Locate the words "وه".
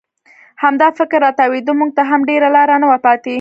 2.91-2.97